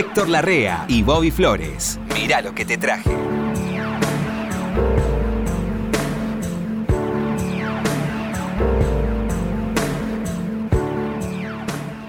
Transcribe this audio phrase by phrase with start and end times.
[0.00, 2.00] Héctor Larrea y Bobby Flores.
[2.14, 3.10] Mirá lo que te traje.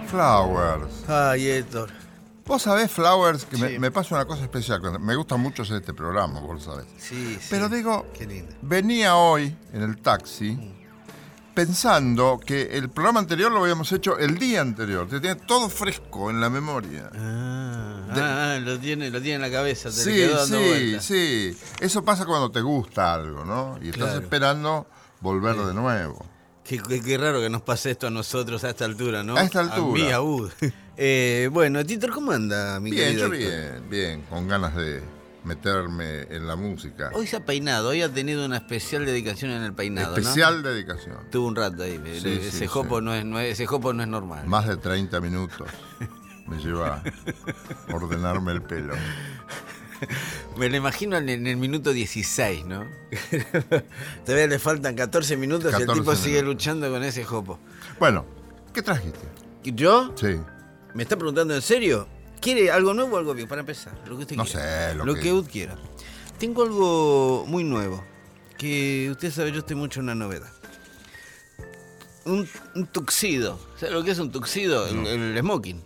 [0.07, 1.06] Flowers.
[1.07, 1.89] Ay, Héctor.
[2.46, 3.80] Vos sabés, Flowers, que me, Sí.
[3.80, 4.82] me pasa una cosa especial.
[5.00, 6.86] Me gusta mucho hacer este programa, vos lo sabés.
[6.98, 7.48] Sí, sí.
[7.50, 8.54] Pero digo, Qué lindo.
[8.62, 10.57] venía hoy en el taxi
[11.54, 15.07] pensando que el programa anterior lo habíamos hecho el día anterior.
[15.07, 17.09] Te tiene todo fresco en la memoria.
[17.15, 18.05] Ah,
[18.55, 19.89] ah, lo, tiene, lo tiene en la cabeza.
[19.89, 21.57] Te Sí, quedó dando sí, sí.
[21.79, 23.78] Eso pasa cuando te gusta algo, ¿no?
[23.82, 24.19] Y estás Claro.
[24.21, 24.87] esperando
[25.21, 26.25] volver de nuevo.
[26.64, 29.36] Qué, qué- qué raro que nos pase esto a nosotros a esta altura, ¿no?
[29.36, 30.04] A esta altura.
[30.04, 30.50] mí, a Ud.
[31.04, 35.02] Eh, bueno, Titor, ¿cómo anda, mi Bien, querido yo bien, bien, con ganas de
[35.44, 37.09] meterme en la música.
[37.13, 41.17] Hoy se ha peinado, hoy ha tenido una especial dedicación en el peinado, Especial dedicación.
[41.31, 42.00] Tuvo un rato ahí.
[42.22, 43.06] Sí, ese, sí, jopo sí.
[43.06, 44.45] No es, no es- ese jopo no es normal.
[44.48, 45.67] Más de 30 minutos
[46.48, 47.02] me lleva
[47.89, 48.94] a ordenarme el pelo.
[50.58, 52.86] Me lo imagino en, el minuto 16, ¿no?
[54.26, 57.59] Todavía le faltan 14 minutos y el 14 tipo sigue luchando con ese jopo.
[58.00, 58.26] Bueno,
[58.73, 59.20] ¿qué trajiste?
[59.64, 60.11] ¿Y ¿Yo?
[60.16, 60.39] Sí.
[60.95, 62.08] ¿Me está preguntando en serio?
[62.42, 63.47] ¿Quiere algo nuevo o algo viejo?
[63.50, 64.89] Para empezar, lo que usted No quiera.
[64.89, 65.75] sé, lo lo que- que usted quiera.
[66.39, 68.03] Tengo algo muy nuevo.
[68.58, 70.52] Que usted sabe, yo estoy mucho en una novedad.
[72.25, 73.59] Un, un tuxido.
[73.80, 74.88] ¿Sabe lo que es un tuxido?
[74.88, 75.83] El, el smoking.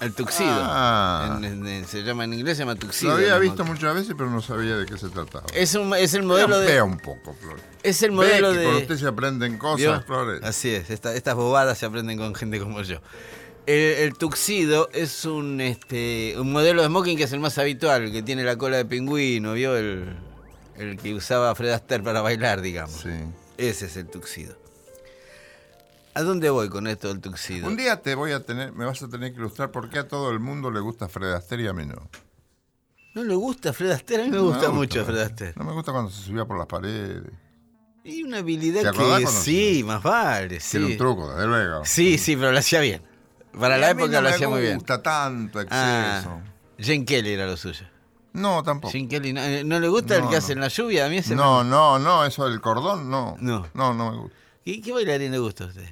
[0.00, 0.50] El tuxido.
[0.52, 1.38] Ah.
[1.42, 3.12] En- en- se llama en inglés, se llama tuxido.
[3.12, 3.74] Lo había visto smoking.
[3.74, 5.46] muchas veces, pero no sabía de qué se trataba.
[5.54, 6.80] Es, un, es el modelo de.
[6.82, 7.62] un poco, Flores.
[7.82, 8.66] Es el modelo Ve que de.
[8.66, 10.02] con usted se aprenden cosas, ¿Vio?
[10.02, 10.42] Flores.
[10.44, 12.98] Así es, esta- estas bobadas se aprenden con gente como yo.
[13.66, 18.12] El, el tuxido es un, este, un modelo de smoking que es el más habitual,
[18.12, 19.76] que tiene la cola de pingüino, ¿vio?
[19.76, 20.16] El,
[20.76, 23.00] el que usaba Fred Astaire para bailar, digamos.
[23.02, 23.10] Sí.
[23.56, 24.56] Ese es el tuxido.
[26.14, 27.66] ¿A dónde voy con esto del tuxido?
[27.66, 30.08] Un día te voy a tener, me vas a tener que ilustrar por qué a
[30.08, 32.08] todo el mundo le gusta Fred Astaire y a mí no.
[33.14, 34.24] ¿No le gusta Fred Astaire?
[34.24, 35.54] A mí me No gusta mucho Fred Astaire.
[35.56, 37.22] No me gusta cuando se subía por las paredes.
[38.04, 40.72] Y una ¿Te habilidad que sí, más vale, sí.
[40.72, 41.84] Tiene un truco, desde luego.
[41.84, 43.02] Sí, sí, pero lo hacía bien.
[43.58, 44.74] Para la época no lo me hacía muy bien.
[44.76, 45.76] gusta tanto exceso.
[45.80, 46.40] Ah,
[46.78, 47.86] Jane Kelly era lo suyo.
[48.32, 48.92] No, tampoco.
[48.92, 51.06] Jane Kelly, ¿no, eh, ¿no le gusta el que hace en la lluvia?
[51.06, 53.36] A mí ese No, no, no, eso del cordón, no.
[53.38, 53.66] No.
[53.74, 54.36] No, no me gusta.
[54.64, 55.88] ¿Qué, qué bailarín le gusta a usted?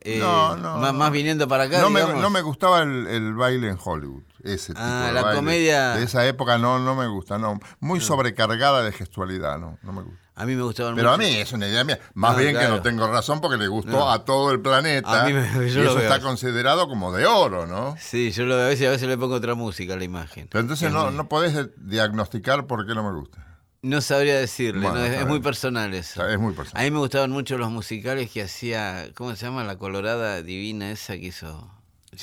[0.00, 3.68] Eh, No, no, Más, viniendo para acá, no, me, no me gustaba el, el baile
[3.68, 4.22] en Hollywood.
[4.42, 5.36] Ese tipo Ah, de la baile.
[5.38, 5.88] comedia.
[5.96, 7.58] De esa época no, no me gusta, no.
[7.80, 10.23] Muy sobrecargada de gestualidad, no, no me gusta.
[10.36, 12.00] A mí me gustaban Pero a mí es una idea mía.
[12.14, 12.66] Más No, bien claro.
[12.68, 14.10] que no tengo razón porque le gustó No.
[14.10, 15.22] a todo el planeta.
[15.22, 17.94] A mí me- yo y eso está considerado como de oro, ¿no?
[18.00, 20.48] Sí, yo lo veo a veces a veces le pongo otra música a la imagen.
[20.50, 23.46] Pero entonces Es no, muy- no podés diagnosticar por qué no me gusta.
[23.82, 26.26] No sabría decirle, Bueno, no, es, muy personal eso.
[26.26, 26.84] Es muy A personal.
[26.84, 29.62] mí me gustaban mucho los musicales que hacía, ¿cómo se llama?
[29.62, 31.70] La colorada divina esa que hizo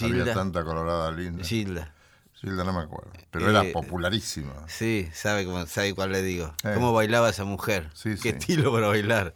[0.01, 0.33] Había Gilda.
[0.33, 1.43] tanta colorada linda.
[1.45, 1.93] Gilda.
[2.41, 3.11] Gilda no me acuerdo.
[3.29, 4.51] Pero Eh, era popularísima.
[4.67, 6.53] Sí, sabe, cómo, sabe cuál le digo.
[6.63, 6.71] Eh.
[6.73, 7.89] ¿Cómo bailaba esa mujer?
[7.93, 8.29] Sí, Qué sí.
[8.29, 9.35] estilo para bailar.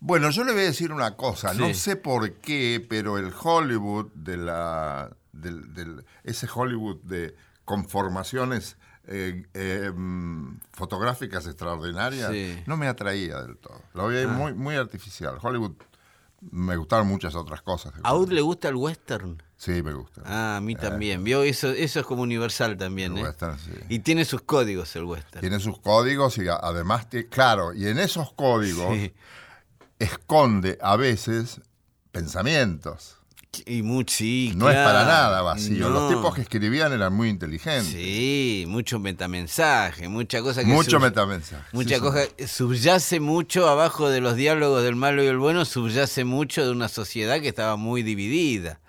[0.00, 4.12] Bueno, yo le voy a decir una cosa, no sé por qué, pero el Hollywood
[4.14, 8.76] de la del, del- ese Hollywood de conformaciones
[9.08, 12.62] eh, eh, mm, fotográficas extraordinarias Sí.
[12.66, 13.80] no me atraía del todo.
[13.94, 14.32] Lo veía Ah.
[14.32, 15.38] muy muy artificial.
[15.40, 15.72] Hollywood
[16.50, 17.94] me gustaban muchas otras cosas.
[18.02, 19.42] ¿A Ud le gusta el western?
[19.58, 20.20] Sí, me gusta.
[20.24, 21.24] Ah, a mí también.
[21.24, 23.22] Vio, eso, eso es como universal también, El ¿eh?
[23.24, 23.70] western, sí.
[23.88, 25.40] Y tiene sus códigos el western.
[25.40, 29.12] Tiene sus códigos y además, claro, y en esos códigos Sí.
[29.98, 31.60] esconde a veces
[32.12, 33.16] pensamientos.
[33.64, 35.88] Y mucho, sí, No es para nada vacío.
[35.88, 37.86] Los tipos que escribían eran muy inteligentes.
[37.86, 40.66] Sí, mucho metamensaje, mucha cosa que...
[40.66, 41.64] Mucho metamensaje.
[41.72, 42.20] Mucha sí, cosa...
[42.46, 46.88] Subyace mucho abajo de los diálogos del malo y el bueno, subyace mucho de una
[46.88, 48.80] sociedad que estaba muy dividida.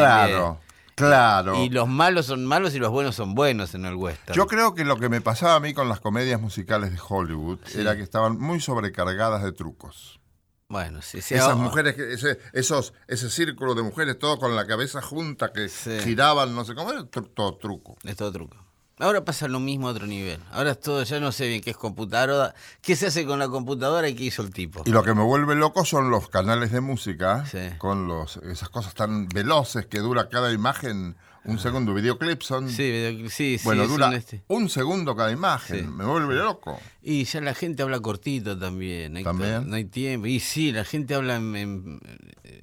[0.00, 0.60] Claro,
[0.94, 1.52] claro.
[1.52, 1.72] También.
[1.72, 4.36] Y los malos son malos y los buenos son buenos en el western.
[4.36, 7.58] Yo creo que lo que me pasaba a mí con las comedias musicales de Hollywood
[7.66, 7.80] Sí.
[7.80, 10.20] era que estaban muy sobrecargadas de trucos.
[10.68, 11.34] Bueno, sí, sí.
[11.34, 15.52] Esas oh, mujeres, que- ese, esos, ese círculo de mujeres, todo con la cabeza junta,
[15.52, 16.00] que Sí.
[16.00, 17.96] giraban, no sé cómo, era todo truco.
[18.02, 18.56] Es todo truco.
[18.98, 20.40] Ahora pasa lo mismo a otro nivel.
[20.52, 23.48] Ahora es todo, ya no sé bien qué es computadora, qué se hace con la
[23.48, 24.82] computadora y qué hizo el tipo.
[24.86, 27.58] Y lo que me vuelve loco son los canales de música, Sí.
[27.76, 31.14] con los, esas cosas tan veloces que dura cada imagen
[31.44, 31.92] un segundo.
[31.92, 32.70] Videoclips son.
[32.70, 34.42] Sí, sí, bueno, dura un este.
[34.48, 35.80] un segundo cada imagen.
[35.80, 35.86] Sí.
[35.86, 36.80] Me vuelve loco.
[37.02, 39.22] Y ya la gente habla cortito también.
[39.22, 39.68] ¿También?
[39.68, 40.26] No hay tiempo.
[40.26, 41.54] Y sí, la gente habla en.
[41.54, 42.00] en-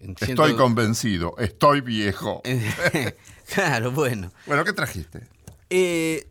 [0.02, 2.42] en Estoy ciento- convencido, estoy viejo.
[3.54, 4.32] claro, bueno.
[4.48, 5.22] Bueno, ¿qué trajiste?
[5.76, 6.28] Eh,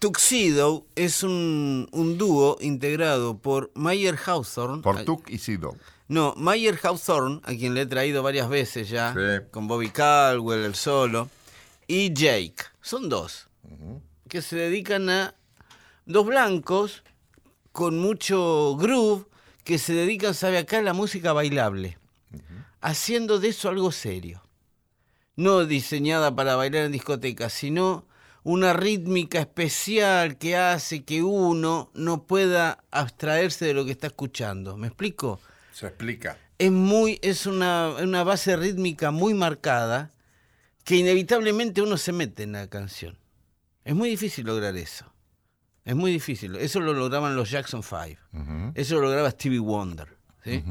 [0.00, 4.82] Tuxedo es un, un dúo integrado por Mayer Hawthorne.
[4.82, 5.76] Por Tuk y Sido.
[6.08, 9.46] No, Mayer Hawthorne, a quien le he traído varias veces ya, Sí.
[9.52, 11.28] con Bobby Caldwell, el solo,
[11.86, 12.56] y Jake.
[12.82, 13.46] Son dos.
[14.28, 15.34] que se dedican a
[16.06, 17.02] dos blancos
[17.72, 19.26] con mucho groove
[19.64, 21.96] que se dedican, sabe acá, a la música bailable,
[22.80, 24.42] haciendo de eso algo serio.
[25.36, 28.04] No diseñada para bailar en discotecas, sino
[28.42, 34.76] una rítmica especial que hace que uno no pueda abstraerse de lo que está escuchando.
[34.76, 35.40] ¿Me explico?
[35.72, 36.38] Se explica.
[36.58, 40.10] Es, muy, es una, una base rítmica muy marcada
[40.84, 43.18] que inevitablemente uno se mete en la canción.
[43.84, 45.12] Es muy difícil lograr eso.
[45.84, 46.56] Es muy difícil.
[46.56, 48.72] Eso lo lograban los Jackson 5.
[48.74, 50.08] Eso lo lograba Stevie Wonder.
[50.44, 50.62] ¿sí?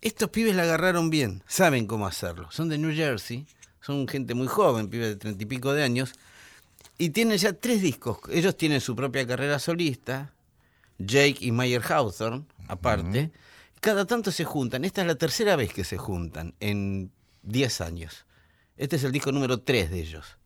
[0.00, 2.48] Estos pibes la agarraron bien, saben cómo hacerlo.
[2.52, 3.46] Son de New Jersey,
[3.80, 6.12] son gente muy joven, pibes de treinta y pico de años,
[6.98, 8.18] y tienen ya tres discos.
[8.30, 10.34] Ellos tienen su propia carrera solista,
[10.98, 13.30] Jake y Mayer Hawthorne, aparte.
[13.80, 14.84] Cada tanto se juntan.
[14.84, 17.12] Esta es la tercera vez que se juntan en
[17.44, 18.26] 10 años.
[18.76, 20.36] Este es el disco número 3 de ellos.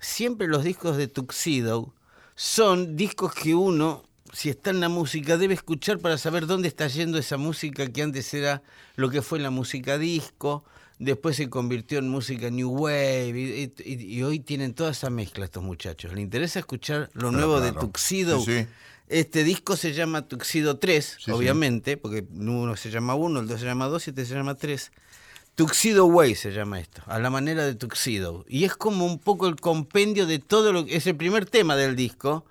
[0.00, 1.94] Siempre los discos de Tuxedo
[2.34, 6.88] son discos que uno, si está en la música, debe escuchar para saber dónde está
[6.88, 8.62] yendo esa música que antes era
[8.96, 10.64] lo que fue la música disco,
[10.98, 15.44] después se convirtió en música New Wave, y, y- y hoy tienen toda esa mezcla
[15.44, 16.12] estos muchachos.
[16.14, 17.72] ¿Le interesa escuchar lo nuevo de.
[17.72, 18.40] Tuxedo?
[18.40, 18.66] Sí, sí.
[19.08, 21.30] Este disco se llama Tuxedo 3, sí.
[21.30, 24.54] obviamente, porque uno se llama 1, el 2 se llama 2 y este se llama
[24.56, 24.90] 3.
[25.54, 28.44] Tuxedo Way se llama esto, a la manera de Tuxedo.
[28.48, 31.76] Y es como un poco el compendio de todo lo que es el primer tema
[31.76, 32.44] del disco.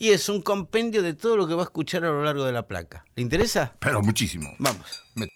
[0.00, 2.52] Y es un compendio de todo lo que va a escuchar a lo largo de
[2.52, 3.04] la placa.
[3.16, 3.74] ¿Le interesa?
[3.80, 4.48] Pero muchísimo.
[4.58, 4.86] Vamos.
[5.16, 5.28] Me-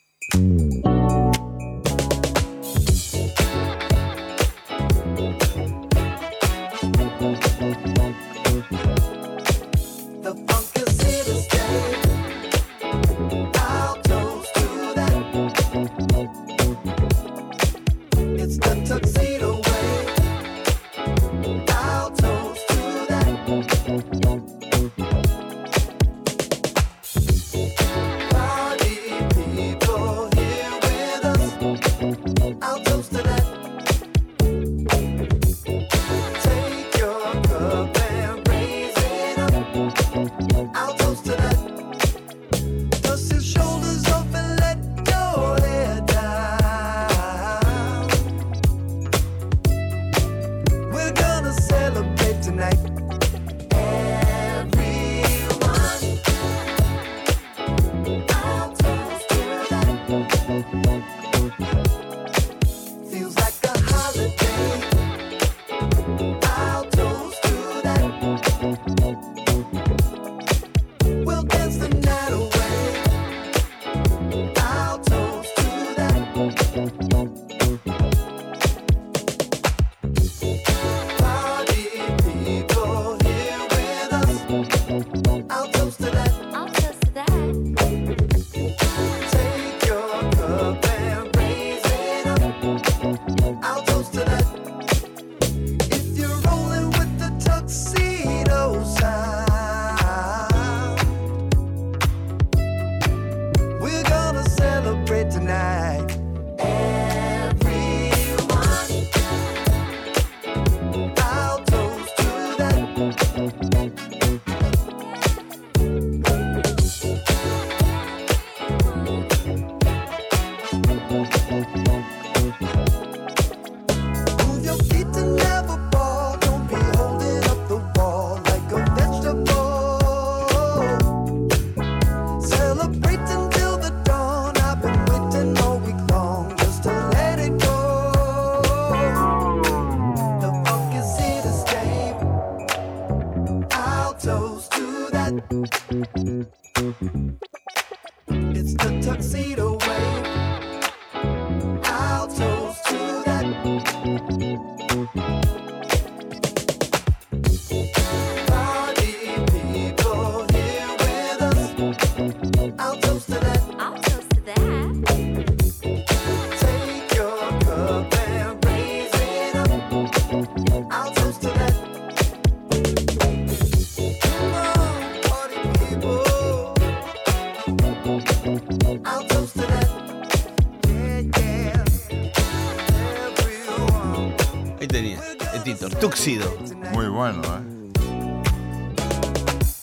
[186.02, 186.58] Tuxedo.
[186.94, 187.92] Muy bueno, ¿eh?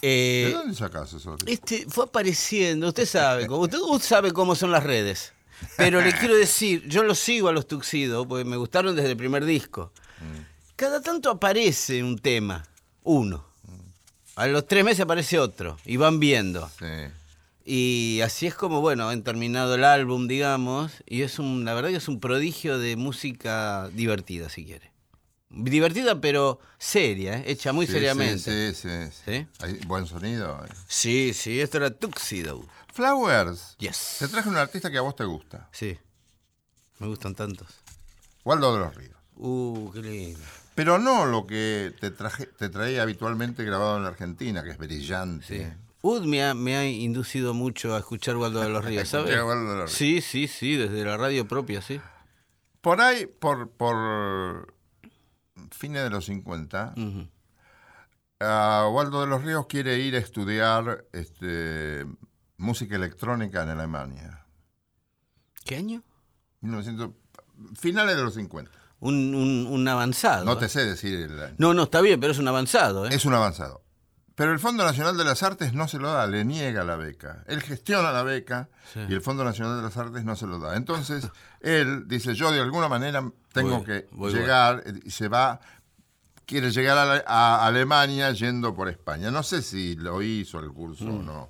[0.02, 1.38] ¿De Eh, dónde sacas eso?
[1.46, 5.32] este fue apareciendo, usted sabe, usted, usted sabe cómo son las redes.
[5.78, 9.16] Pero le quiero decir, yo los sigo a los Tuxedo porque me gustaron desde el
[9.18, 9.94] primer disco.
[10.76, 12.66] Cada tanto aparece un tema,
[13.04, 13.46] uno.
[14.36, 16.70] A los tres meses aparece otro y van viendo.
[16.80, 17.14] Sí.
[17.64, 21.92] Y así es como, bueno, han terminado el álbum, digamos, y es un, la verdad
[21.92, 24.89] que es un prodigio de música divertida, si quiere.
[25.50, 27.44] Divertida, pero seria, ¿eh?
[27.48, 28.74] hecha muy Sí, seriamente.
[28.74, 29.22] Sí, sí, sí.
[29.26, 29.48] ¿Sí?
[29.66, 30.64] Hay buen sonido.
[30.64, 30.70] eh.
[30.88, 32.64] Sí, sí, esto era Tuxedo.
[32.94, 33.76] Flowers.
[33.80, 34.18] Yes.
[34.20, 35.68] Te traje un artista que a vos te gusta.
[35.72, 35.98] Sí.
[37.00, 37.68] Me gustan tantos.
[38.46, 39.16] Waldo de los Ríos.
[39.38, 40.40] Uh, qué lindo.
[40.76, 44.78] Pero no lo que te, traje, te traía habitualmente grabado en la Argentina, que es
[44.78, 45.46] brillante.
[45.48, 45.78] Sí.
[46.02, 49.30] Ud me ha, me ha inducido mucho a escuchar Waldo de los Ríos, ¿sabes?
[49.32, 49.98] Escuchar Waldo de los Ríos.
[49.98, 52.00] Sí, sí, sí, desde la radio propia, sí.
[52.82, 54.74] Por ahí, por, por
[55.72, 57.28] fines de los 50, Ujú.
[58.40, 62.06] a Waldo de los Ríos quiere ir a estudiar este,
[62.58, 64.46] música electrónica en Alemania.
[65.66, 66.04] ¿Qué año?
[66.62, 67.12] 1900
[67.80, 68.72] finales de los 50.
[69.02, 70.44] Un, un, un avanzado.
[70.46, 71.56] No te sé decir el año.
[71.58, 73.10] No, no, está bien, pero es un avanzado, ¿eh?
[73.14, 73.82] Es un avanzado.
[74.40, 77.44] Pero el Fondo Nacional de las Artes no se lo da, le niega la beca.
[77.46, 79.02] Él gestiona la beca Sí.
[79.10, 80.78] y el Fondo Nacional de las Artes no se lo da.
[80.78, 81.28] Entonces,
[81.60, 85.60] él dice, yo de alguna manera tengo Voy, que voy, llegar eh, y se va,
[86.46, 89.30] quiere llegar a, Alemania yendo por España.
[89.30, 91.20] No sé si lo hizo el curso Mm.
[91.20, 91.50] o no,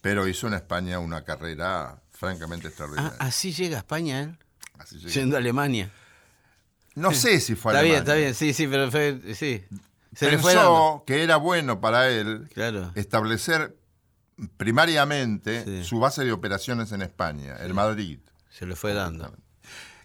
[0.00, 3.16] pero hizo en España una carrera francamente Ah, extraordinaria.
[3.20, 4.36] así llega a España él,
[4.80, 5.88] Así yendo a Alemania.
[6.96, 9.64] No sé si fue a Está bien, está bien, sí, sí, pero fue, sí.
[10.16, 12.92] Se le fue Pensó que era bueno para él Claro.
[12.94, 13.76] establecer
[14.56, 15.84] primariamente Sí.
[15.84, 18.18] su base de operaciones en España, en Madrid.
[18.50, 19.34] Se le fue dando.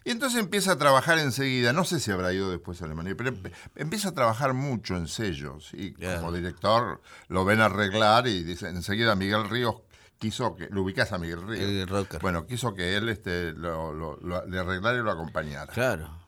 [0.04, 3.34] Y entonces empieza a trabajar enseguida, no sé si habrá ido después a Alemania, pero
[3.76, 6.20] empieza a trabajar mucho en sellos y Claro.
[6.20, 9.76] como director lo ven arreglar y dice, enseguida Miguel Ríos
[10.18, 12.00] quiso que, lo ubicás a Miguel Ríos.
[12.10, 12.18] El.
[12.20, 15.72] Bueno, quiso que él este, lo, lo- lo- le arreglara y lo acompañara.
[15.72, 16.18] Claro.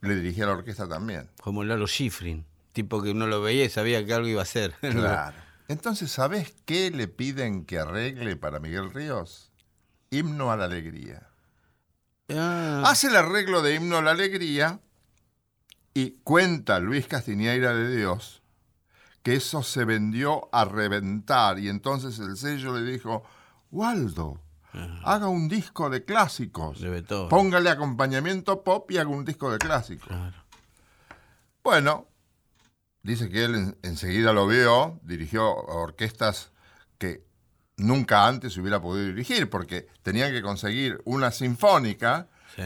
[0.00, 1.28] Le dirigía la orquesta también.
[1.42, 2.46] Como Lalo Schifrin.
[2.72, 4.74] Tipo que uno lo veía y sabía que algo iba a hacer.
[4.80, 5.36] Claro.
[5.68, 9.52] Entonces, ¿sabés qué le piden que arregle para Miguel Ríos?
[10.10, 11.28] Himno a la alegría.
[12.30, 14.80] Ah, Hace el arreglo de Himno a la Alegría
[15.94, 18.42] y cuenta Luis Castiñeira de Dios
[19.22, 23.24] que eso se vendió a reventar y entonces el sello le dijo,
[23.70, 24.40] Waldo,
[25.04, 30.06] haga un disco de clásicos, De póngale acompañamiento pop y haga un disco de clásicos.
[30.08, 30.36] claro.
[31.62, 32.06] Bueno,
[33.08, 36.50] dice que él en- enseguida lo vio, dirigió orquestas
[36.98, 37.22] que
[37.76, 42.62] nunca antes hubiera podido dirigir, porque tenían que conseguir una sinfónica, Sí.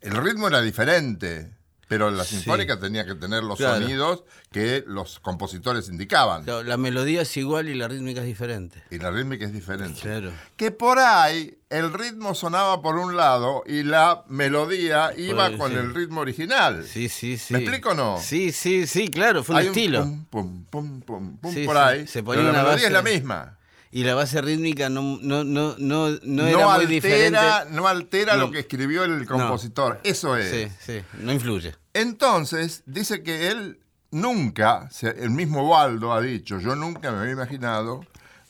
[0.00, 1.55] el ritmo era diferente,
[1.88, 2.36] pero la Sí.
[2.36, 3.80] sinfónica tenía que tener los Claro.
[3.80, 6.44] sonidos que los compositores indicaban.
[6.44, 8.82] Claro, La melodía es igual y la rítmica es diferente.
[8.90, 10.00] Y la rítmica es diferente.
[10.00, 10.32] Claro.
[10.56, 15.72] Que por ahí el ritmo sonaba por un lado y la melodía iba el- con
[15.72, 15.76] sí.
[15.78, 16.84] el ritmo original.
[16.84, 17.52] Sí, sí, sí.
[17.54, 18.18] ¿Me explico o no?
[18.20, 20.02] Sí, sí, sí, claro, fue un Hay estilo.
[20.02, 21.82] pum, pum, pum, pum, pum Sí, por sí.
[21.82, 22.06] ahí.
[22.06, 23.55] Se ponía pero la una melodía es la base- misma.
[23.96, 27.38] Y la base rítmica no, no, no, no, no era muy altera, diferente.
[27.70, 28.40] no altera No.
[28.46, 30.00] lo que escribió el compositor.
[30.04, 30.50] Eso es.
[30.50, 31.74] Sí, sí, no influye.
[31.94, 38.02] Entonces, dice que él nunca, el mismo Waldo ha dicho, yo nunca me había imaginado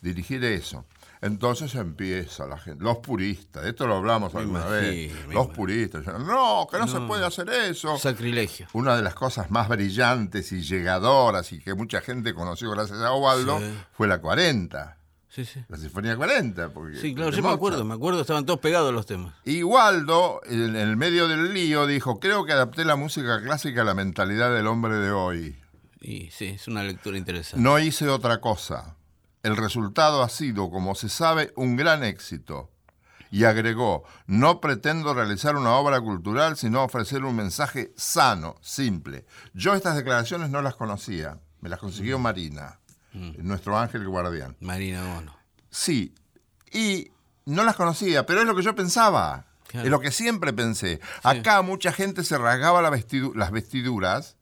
[0.02, 0.84] dirigir eso.
[1.22, 6.04] Entonces empieza la gente, los puristas, de esto lo hablamos alguna imagino, vez, los puristas,
[6.04, 7.96] dicen, no, que no, se puede hacer eso.
[7.98, 8.66] Sacrilegio.
[8.74, 13.12] Una de las cosas más brillantes y llegadoras y que mucha gente conoció gracias a
[13.14, 13.64] Waldo Sí.
[13.92, 14.96] fue la 40,
[15.28, 15.64] Sí, sí.
[15.68, 16.70] la Sinfonía 40.
[16.70, 19.34] Porque Sí, claro, yo me acuerdo, me acuerdo, estaban todos pegados los temas.
[19.44, 23.84] Y Waldo, en el medio del lío, dijo, creo que adapté la música clásica a
[23.84, 25.56] la mentalidad del hombre de hoy.
[26.00, 27.62] Y sí, es una lectura interesante.
[27.62, 28.96] No hice otra cosa.
[29.42, 32.70] El resultado ha sido, como se sabe, un gran éxito.
[33.30, 39.26] Y agregó, no pretendo realizar una obra cultural, sino ofrecer un mensaje sano, simple.
[39.52, 42.78] Yo estas declaraciones no las conocía, me las consiguió Marina,
[43.38, 44.56] nuestro ángel guardián.
[44.60, 45.36] Marina Bono.
[45.70, 46.14] Sí,
[46.72, 47.10] y
[47.44, 49.46] no las conocía, pero es lo que yo pensaba.
[49.68, 49.84] Claro.
[49.86, 51.00] Es lo que siempre pensé.
[51.22, 54.36] Acá mucha gente se rasgaba la vestidu- las vestiduras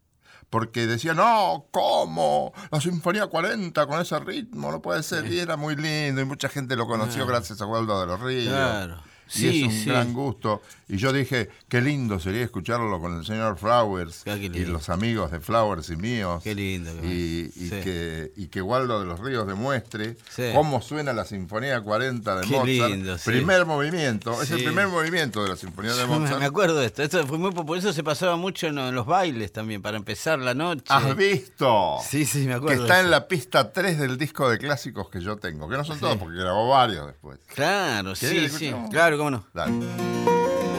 [0.50, 2.52] porque decía, no, ¿cómo?
[2.70, 5.26] La Sinfonía 40 con ese ritmo, no puede ser.
[5.32, 8.52] Y era muy lindo y mucha gente lo conoció gracias a Waldo de los Ríos.
[8.52, 9.02] Claro.
[9.28, 9.84] Y Sí, es un sí.
[9.86, 10.62] gran gusto.
[10.86, 15.30] Y yo dije, qué lindo sería escucharlo con el señor Flowers Ah, y los amigos
[15.32, 16.42] de Flowers y míos.
[16.44, 17.70] Qué lindo, Y, y Sí.
[17.82, 20.16] que, y que Waldo de los Ríos demuestre
[20.54, 22.66] cómo suena la Sinfonía 40 de Qué Mozart.
[22.68, 23.16] lindo.
[23.24, 24.40] Primer movimiento.
[24.42, 26.38] Es el primer movimiento de la Sinfonía de Mozart.
[26.38, 27.02] me acuerdo de esto.
[27.02, 27.78] Esto fue muy popular.
[27.80, 30.84] Eso se pasaba mucho en, en los bailes también, para empezar la noche.
[30.88, 31.96] ¿Has visto?
[32.06, 32.82] Sí, sí, me Que acuerdo.
[32.82, 35.66] está de en la pista 3 del disco de clásicos que yo tengo.
[35.68, 37.38] Que no son todos, porque grabó varios después.
[37.54, 38.44] Claro, ¿Querés sí, que sí.
[38.66, 38.90] escuchemos?
[39.14, 39.44] Claro, cómo no.
[39.54, 40.73] Dale.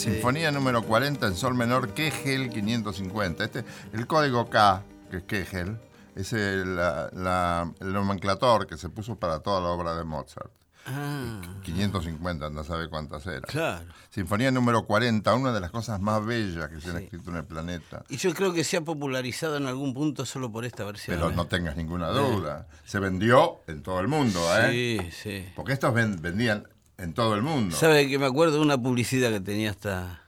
[0.00, 3.44] Sinfonía número 40 en Sol menor, Kegel 550.
[3.44, 5.76] Este, el código K, que es Kegel,
[6.16, 10.50] es el, la- la- el nomenclator que se puso para toda la obra de Mozart.
[10.86, 13.42] Ah, 550, no sabe cuántas eran.
[13.42, 13.84] claro.
[14.08, 17.44] Sinfonía número 40, una de las cosas más bellas que se han escrito en el
[17.44, 18.02] planeta.
[18.08, 21.16] Y yo creo que se ha popularizado en algún punto solo por esta versión.
[21.18, 21.34] Pero ¿eh?
[21.36, 22.66] no tengas ninguna duda.
[22.86, 24.98] Se vendió en todo el mundo, ¿eh?
[25.02, 25.48] Sí, sí.
[25.54, 26.66] Porque estos ven- vendían
[27.00, 27.76] en todo el mundo.
[27.76, 30.22] ¿Sabe que me acuerdo de una publicidad que tenía esta.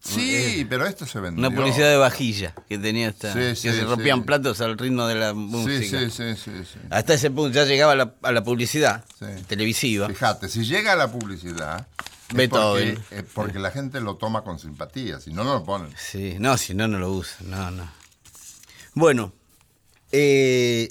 [0.00, 1.46] Sí, pero esto se vendió.
[1.46, 3.32] Una publicidad de vajilla que tenía esta.
[3.32, 4.24] Sí, que sí, se rompían sí.
[4.24, 6.00] platos al ritmo de la música.
[6.00, 6.78] sí, sí, sí, sí.
[6.88, 9.04] Hasta ese punto ya llegaba a la, a la publicidad
[9.46, 10.08] televisiva.
[10.08, 11.86] Fíjate, si llega a la publicidad,
[12.28, 12.94] es Beethoven.
[12.94, 15.92] porque, es porque la gente lo toma con simpatía, si no, no lo ponen.
[15.96, 17.50] Sí, no, si no, no lo usan.
[17.50, 17.90] No, no.
[18.94, 19.32] Bueno,
[20.12, 20.90] eh,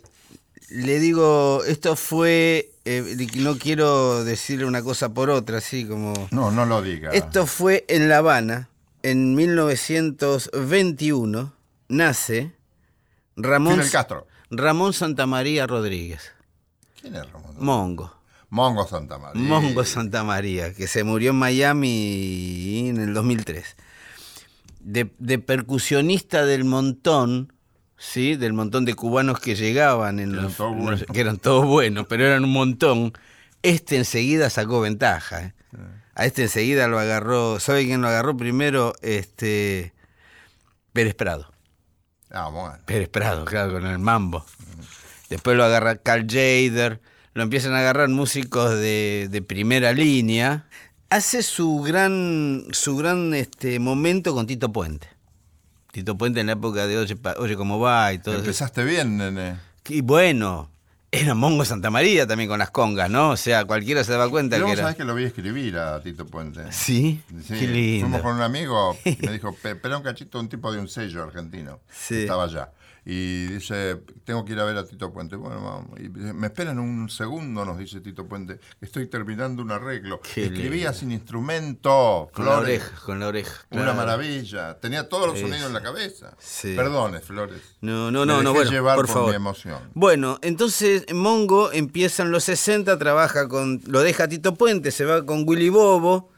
[0.69, 2.71] le digo, esto fue.
[2.85, 6.13] eh, no quiero decirle una cosa por otra, así como.
[6.31, 7.11] No, no lo diga.
[7.11, 8.69] Esto fue en La Habana,
[9.03, 11.53] en 1921.
[11.89, 12.51] Nace
[13.37, 14.27] Ramón, Fidel Castro.
[14.49, 16.33] Ramón Santamaría Rodríguez.
[16.99, 17.55] ¿Quién es Ramón?
[17.57, 18.13] Mongo.
[18.49, 19.41] Mongo Santa María.
[19.41, 23.75] Mongo Santamaría, que se murió en Miami en el 2003.
[24.79, 27.51] De, de percusionista del montón,
[27.97, 28.35] ¿sí?
[28.35, 32.25] Del montón de cubanos que llegaban, en Que eran los- que eran todos buenos, pero
[32.25, 33.13] eran un montón.
[33.63, 35.41] Este enseguida sacó ventaja.
[35.41, 35.53] ¿eh?
[36.15, 38.93] A este enseguida lo agarró, ¿sabe quién lo agarró primero?
[39.01, 39.93] Este
[40.93, 41.51] Pérez Prado.
[42.31, 42.75] Ah, bueno.
[42.85, 44.45] Pérez Prado, claro, con el mambo.
[45.29, 47.01] Después lo agarra Carl Jader,
[47.33, 50.65] lo empiezan a agarrar músicos de, de primera línea.
[51.09, 55.07] Hace su gran, su gran este, momento con Tito Puente.
[55.91, 58.41] Tito Puente en la época de Oye, Pa- Oye cómo va y todo eso.
[58.41, 59.57] Empezaste bien, nene.
[59.89, 60.69] Y bueno,
[61.11, 63.29] era Mongo Santa María también con las congas, ¿no?
[63.31, 64.83] O sea, cualquiera se daba cuenta Pero que vos era.
[64.83, 66.61] sabés que lo vi escribir a Tito Puente.
[66.71, 68.07] Sí, Sí, qué lindo.
[68.07, 71.23] Fuimos con un amigo, me dijo, "Pe- espera un cachito, un tipo de un sello
[71.23, 71.79] argentino.
[71.89, 72.15] Sí.
[72.15, 72.69] que Estaba allá.
[73.09, 75.37] Y dice, tengo que ir a ver a Tito Puente.
[75.37, 75.97] Bueno, vamos.
[75.97, 78.59] Y dice, me esperan un segundo, nos dice Tito Puente.
[78.81, 80.19] Estoy terminando un arreglo.
[80.19, 80.93] Qué Escribía lindo.
[80.93, 82.29] sin instrumento.
[82.33, 82.81] Con la Flores.
[82.81, 83.65] oreja, con la oreja.
[83.71, 84.77] Una maravilla.
[84.81, 86.35] Tenía todos los sonidos en la cabeza.
[86.37, 86.75] Sí.
[86.75, 87.61] Perdone, Flores.
[87.79, 89.29] No, no, Me no, no, dejé bueno, llevar por por favor.
[89.29, 89.79] mi emoción.
[89.93, 95.25] Bueno, entonces Mongo empieza en los 60, trabaja con, lo deja Tito Puente, se va
[95.25, 96.29] con Willy Bobo,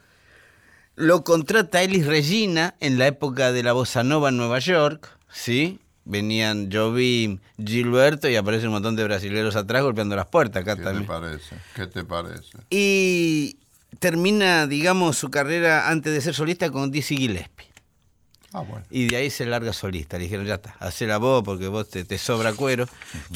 [0.95, 5.79] lo contrata Elis Regina en la época de la bossa nova en Nueva York, ¿sí?
[6.09, 10.81] Venían Jobim, Gilberto y aparece un montón de brasileros atrás golpeando las puertas acá ¿Qué
[10.81, 11.05] te también.
[11.05, 11.55] parece?
[11.75, 12.57] ¿Qué te parece?
[12.71, 13.57] Y
[13.99, 17.67] termina, digamos, su carrera antes de ser solista con Dizzy Gillespie.
[18.51, 18.83] Ah, bueno.
[18.89, 20.17] Y de ahí se larga solista.
[20.17, 22.87] Le dijeron, ya está, hacela vos porque vos te, te sobra cuero.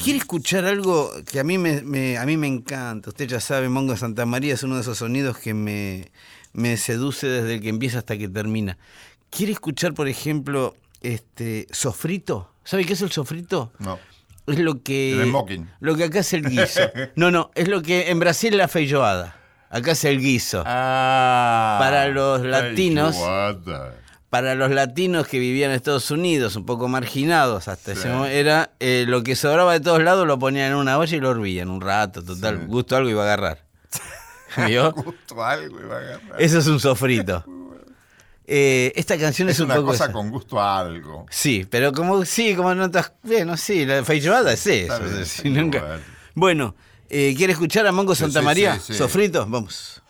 [0.02, 3.10] ¿Quiere escuchar algo que a mí me, me- a mí me encanta?
[3.10, 6.10] Usted ya sabe, Mongo Santa María es uno de esos sonidos que me,
[6.52, 8.76] me seduce desde que empieza hasta que termina.
[9.30, 12.50] ¿Quiere escuchar, por ejemplo, este sofrito?
[12.64, 13.72] ¿Sabe qué es el sofrito?
[13.78, 13.98] No.
[14.46, 15.22] Es lo que.
[15.22, 15.32] El.
[15.80, 16.80] Lo que acá es el guiso.
[17.16, 19.36] No, no, es lo que en Brasil es la feijoada.
[19.70, 20.62] Acá es el guiso.
[20.66, 21.76] Ah.
[21.80, 23.16] Para los latinos.
[23.16, 23.94] guata.
[24.30, 28.70] para los latinos que vivían en Estados Unidos, un poco marginados hasta ese momento, era
[28.80, 31.70] eh, lo que sobraba de todos lados lo ponían en una olla y lo hervían
[31.70, 32.66] un rato, total, Sí.
[32.66, 33.64] gusto algo iba a agarrar.
[34.66, 34.92] ¿Vio?
[34.92, 36.42] Gusto algo iba a agarrar.
[36.42, 37.44] Eso es un sofrito.
[38.46, 40.12] Eh, esta canción es, Es un una poco cosa esa.
[40.12, 41.24] con gusto a algo.
[41.30, 45.42] Sí, pero como sí, como notas, bueno, sí, la feijoada es eso.
[45.42, 45.98] Bien, nunca-
[46.34, 46.74] Bueno,
[47.08, 48.74] eh, ¿quiere escuchar a Mongo Sí, Santa sí, María?
[48.76, 48.94] sí, sí.
[48.94, 50.02] Sofrito, vamos.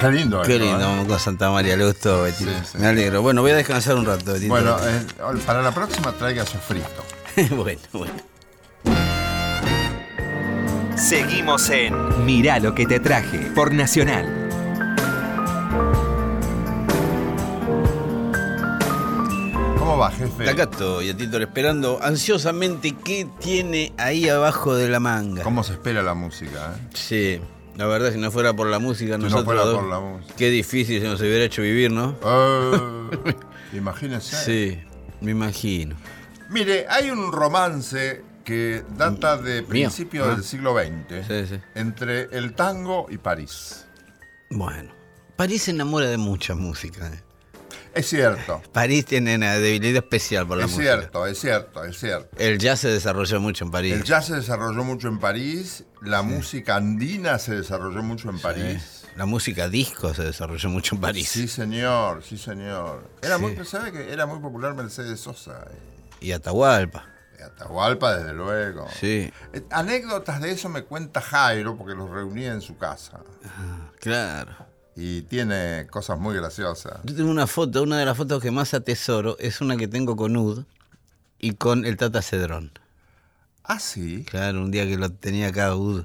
[0.00, 1.06] Qué lindo Qué esto, lindo, ¿eh?
[1.06, 2.50] con Santa María, le gustó, Betito.
[2.50, 2.78] Sí, sí.
[2.78, 3.22] Me alegro.
[3.22, 4.48] Bueno, voy a descansar un rato, Betito.
[4.50, 5.02] Bueno, eh,
[5.46, 6.86] para la próxima traiga sofrito.
[7.56, 8.12] bueno, bueno.
[10.96, 14.42] Seguimos en Mirá lo que te traje por Nacional.
[19.78, 20.48] ¿Cómo va, jefe?
[20.48, 25.42] Acá estoy, Tito, esperando ansiosamente qué tiene ahí abajo de la manga.
[25.42, 26.74] ¿Cómo se espera la música?
[26.76, 26.88] eh?
[26.94, 27.40] Sí,
[27.76, 30.34] la verdad, si no fuera por la música, no nosotros fuera dos, por la música.
[30.36, 32.16] Qué difícil se nos hubiera hecho vivir, ¿no?
[32.24, 33.34] Eh,
[33.74, 34.36] imagínese.
[34.36, 34.78] Sí,
[35.20, 35.96] me imagino.
[36.50, 40.30] Mire, hay un romance que data de principios Ah.
[40.36, 41.60] del siglo XX Sí, sí.
[41.74, 43.84] entre el tango y París.
[44.50, 44.92] Bueno,
[45.34, 47.08] París se enamora de mucha música.
[47.12, 47.20] ¿eh?
[47.96, 50.96] Es cierto, París tiene una debilidad especial por la es música.
[50.98, 52.36] cierto, es cierto, es cierto.
[52.38, 53.94] El jazz se desarrolló mucho en París.
[53.94, 59.04] El jazz se desarrolló mucho en París, la música andina se desarrolló mucho en París.
[59.16, 61.28] La música disco se desarrolló mucho en París.
[61.30, 63.08] Sí, señor, sí, señor.
[63.22, 63.42] Era Sí.
[63.42, 65.66] muy, ¿sabe que era muy popular Mercedes Sosa?
[65.70, 65.76] eh,
[66.20, 67.06] Y Atahualpa.
[67.42, 68.86] Atahualpa, desde luego.
[69.00, 73.20] Sí, Eh, Anécdotas de eso me cuenta Jairo, porque los reunía en su casa.
[74.00, 74.52] claro.
[74.96, 77.00] Y tiene cosas muy graciosas.
[77.04, 80.16] Yo tengo una foto, una de las fotos que más atesoro es una que tengo
[80.16, 80.64] con Ud
[81.38, 82.72] y con el Tata Cedrón.
[83.62, 84.24] Ah, sí.
[84.28, 86.04] Claro, un día que lo tenía acá Ud.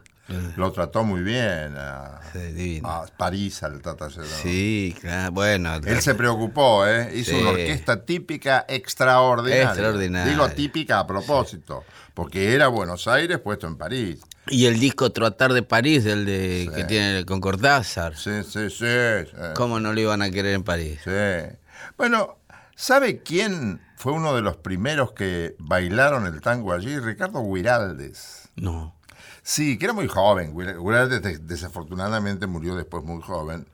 [0.56, 4.30] Lo trató muy bien a, Sí, a París, al Tata Cedrón.
[4.42, 5.76] Sí, claro, bueno.
[5.76, 7.12] Él se preocupó, ¿eh?
[7.16, 7.38] Hizo Sí.
[7.42, 9.64] una orquesta típica extraordinaria.
[9.66, 10.32] Extraordinaria.
[10.32, 14.20] Digo típica a propósito, porque era Buenos Aires puesto en París.
[14.48, 16.76] Y el disco Trotar de París, el de Sí.
[16.76, 18.16] que tiene con Cortázar.
[18.18, 18.86] Sí, sí, sí.
[19.26, 19.38] sí.
[19.56, 21.00] ¿Cómo no lo iban a querer en París?
[21.04, 21.56] Sí.
[21.98, 22.38] Bueno,
[22.76, 26.98] ¿sabe quién fue uno de los primeros que bailaron el tango allí?
[27.00, 28.50] Ricardo Guiraldes.
[28.56, 28.96] No.
[29.44, 30.54] Sí, que era muy joven.
[30.56, 33.68] Guira- Guiraldes des- desafortunadamente murió después muy joven.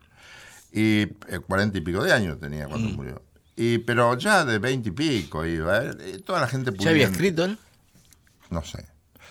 [0.72, 2.70] Y eh, cuarenta y pico de años tenía Mm.
[2.70, 3.22] cuando murió.
[3.56, 5.78] Y, pero ya de veinte y pico iba.
[5.82, 7.58] eh, Toda la gente ¿Ya había escrito él?
[8.50, 8.86] No sé.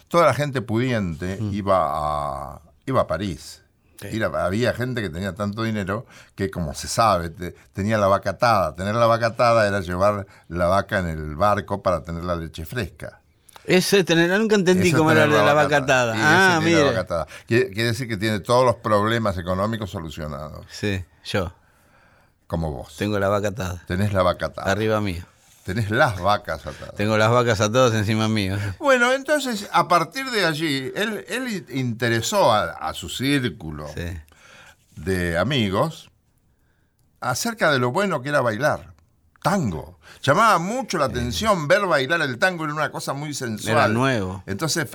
[0.07, 1.53] Toda la gente pudiente Mm.
[1.53, 1.77] iba,
[2.55, 3.63] a, iba a París.
[3.99, 8.31] Era- había gente que tenía tanto dinero que, como se sabe, te- tenía la vaca
[8.31, 8.75] atada.
[8.75, 12.65] Tener la vaca atada era llevar la vaca en el barco para tener la leche
[12.65, 13.21] fresca.
[13.65, 16.13] Eso es tener, nunca entendí Eso es cómo era de la vaca atada.
[16.15, 17.05] Ah, la mira.
[17.47, 21.51] Quiere, quiere decir que tiene todos los problemas económicos solucionados, Sí, yo
[22.45, 22.95] como vos.
[22.97, 23.83] tengo la vaca atada.
[23.87, 24.71] Tenés la vaca atada.
[24.71, 25.25] Arriba mío.
[25.67, 26.95] Tenés las vacas atadas.
[26.95, 28.57] Tengo las vacas atadas encima mío.
[28.79, 34.05] Bueno, entonces, a partir de allí, él, él interesó a, a su círculo Sí.
[34.95, 36.09] de amigos
[37.19, 38.93] acerca de lo bueno que era bailar.
[39.43, 39.99] Tango.
[40.21, 43.71] Llamaba mucho la atención ver bailar el tango, era una cosa muy sensual.
[43.77, 44.43] Era nuevo.
[44.45, 44.87] Entonces,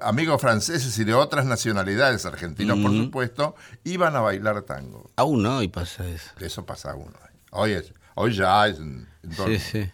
[0.00, 5.10] amigos franceses y de otras nacionalidades, argentinos por supuesto, iban a bailar tango.
[5.16, 6.30] Aún no, y pasa eso.
[6.40, 7.12] Eso pasa uno.
[7.50, 9.90] Hoy, es, hoy ya es en, en Sí, sí.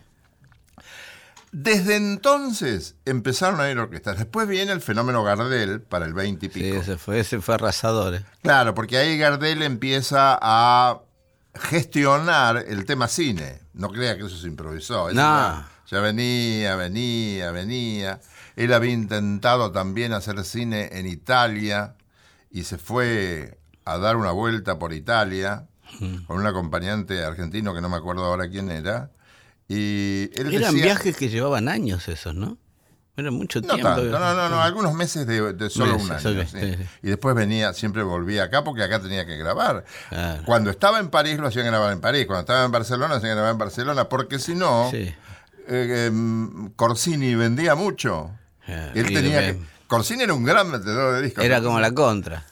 [1.50, 4.18] Desde entonces empezaron a ir orquestas.
[4.18, 6.76] Después viene el fenómeno Gardel para el 20 y Sí, pico.
[6.76, 8.14] ese fue, ese fue arrasador.
[8.16, 8.24] eh.
[8.42, 11.00] Claro, porque ahí Gardel empieza a
[11.54, 13.60] gestionar el tema cine.
[13.72, 15.08] No crea que eso se improvisó.
[15.08, 15.64] Eso No.
[15.90, 18.20] Ya venía, venía, venía.
[18.54, 21.94] Él había intentado también hacer cine en Italia
[22.50, 25.66] y se fue a dar una vuelta por Italia
[26.26, 29.10] con un acompañante argentino que no me acuerdo ahora quién era.
[29.68, 32.56] Y él Eran decía- viajes que llevaban años esos, ¿no?
[33.16, 33.88] Era mucho no tiempo.
[33.88, 36.30] tanto, no, no, no, algunos meses de, de solo un año.
[36.40, 36.58] ok, sí.
[36.60, 36.84] sí, sí.
[37.02, 39.84] Y después venía, siempre volvía acá porque acá tenía que grabar.
[40.08, 40.42] Claro.
[40.46, 43.32] Cuando estaba en París lo hacían grabar en París, cuando estaba en Barcelona lo hacían
[43.32, 45.16] grabar en Barcelona, porque si no, eh,
[45.66, 48.30] em, Corsini vendía mucho.
[48.68, 51.42] Ah, Él tenía que- Corsini era un gran vendedor de discos.
[51.44, 52.44] Era como la contra.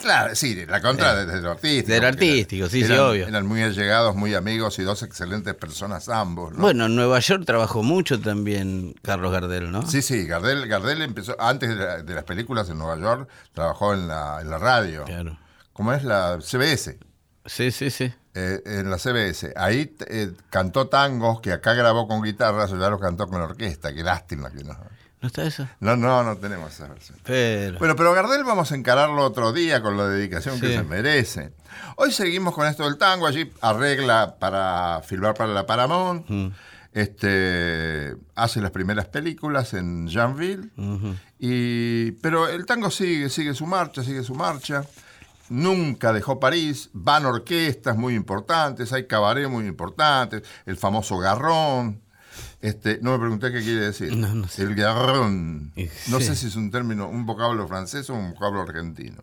[0.00, 1.92] Claro, sí, la contra de, de lo artístico.
[1.92, 3.26] Del porque artístico, sí, sí, eran- obvio.
[3.26, 6.52] Eran muy allegados, muy amigos y dos excelentes personas ambos.
[6.52, 6.60] ¿no?
[6.60, 9.86] Bueno, en Nueva York trabajó mucho también Carlos Gardel, ¿no?
[9.86, 13.94] Sí, sí, Gardel, Gardel empezó, antes de, la- de las películas en Nueva York, trabajó
[13.94, 15.04] en la, en la radio.
[15.04, 15.38] Claro.
[15.72, 16.98] Como es la CBS.
[17.46, 18.12] Sí, sí, sí.
[18.34, 19.52] eh, en la CBS.
[19.56, 23.94] Ahí eh, cantó tangos que acá grabó con guitarras, ya los cantó con orquesta.
[23.94, 24.76] Qué lástima que no.
[25.20, 25.68] ¿No está eso?
[25.80, 27.18] No, no, no tenemos esa versión.
[27.24, 27.78] Pero.
[27.78, 31.52] Bueno, pero Gardel vamos a encararlo otro día con la dedicación que se merece.
[31.96, 33.26] Hoy seguimos con esto del tango.
[33.26, 36.24] Allí arregla para filmar para la Paramount.
[36.28, 36.48] Mm.
[36.92, 40.70] Este, hace las primeras películas en Janville.
[41.38, 44.84] y, pero el tango sigue, sigue su marcha, sigue su marcha.
[45.48, 52.02] Nunca dejó París, van orquestas muy importantes, hay cabaret muy importantes, el famoso garrón.
[52.60, 54.16] Este, no me pregunté qué quiere decir.
[54.16, 54.62] No, no sé.
[54.62, 55.72] El garrón.
[56.08, 59.22] No sé si es un término, un vocablo francés o un vocablo argentino.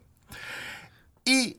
[1.26, 1.58] Y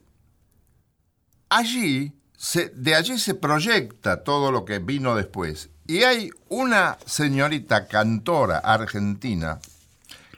[1.49, 5.71] allí, se- de allí se proyecta todo lo que vino después.
[5.87, 9.61] Y hay una señorita cantora argentina